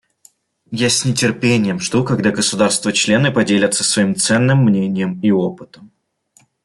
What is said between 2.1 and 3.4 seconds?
государства-члены